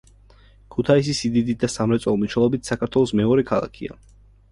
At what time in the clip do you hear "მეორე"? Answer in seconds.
3.21-3.45